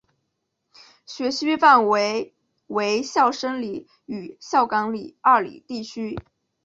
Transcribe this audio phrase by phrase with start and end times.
[1.05, 2.33] 学区范围
[2.65, 6.17] 为孝深里与孝冈里二里地区。